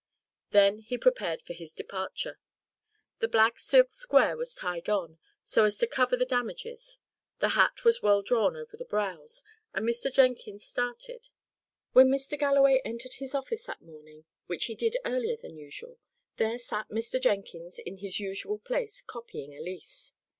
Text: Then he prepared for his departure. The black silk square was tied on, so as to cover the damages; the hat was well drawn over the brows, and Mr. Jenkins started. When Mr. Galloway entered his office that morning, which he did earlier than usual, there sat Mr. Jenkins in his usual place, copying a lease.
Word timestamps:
Then 0.49 0.79
he 0.79 0.97
prepared 0.97 1.43
for 1.43 1.53
his 1.53 1.75
departure. 1.75 2.39
The 3.19 3.27
black 3.27 3.59
silk 3.59 3.93
square 3.93 4.35
was 4.35 4.55
tied 4.55 4.89
on, 4.89 5.19
so 5.43 5.63
as 5.63 5.77
to 5.77 5.85
cover 5.85 6.17
the 6.17 6.25
damages; 6.25 6.97
the 7.37 7.49
hat 7.49 7.83
was 7.85 8.01
well 8.01 8.23
drawn 8.23 8.55
over 8.55 8.75
the 8.75 8.83
brows, 8.85 9.43
and 9.75 9.85
Mr. 9.87 10.11
Jenkins 10.11 10.65
started. 10.65 11.29
When 11.91 12.09
Mr. 12.09 12.35
Galloway 12.35 12.81
entered 12.83 13.13
his 13.19 13.35
office 13.35 13.65
that 13.67 13.83
morning, 13.83 14.25
which 14.47 14.65
he 14.65 14.73
did 14.73 14.97
earlier 15.05 15.37
than 15.37 15.55
usual, 15.55 15.99
there 16.37 16.57
sat 16.57 16.89
Mr. 16.89 17.21
Jenkins 17.21 17.77
in 17.77 17.97
his 17.97 18.19
usual 18.19 18.57
place, 18.57 19.03
copying 19.03 19.55
a 19.55 19.61
lease. 19.61 20.13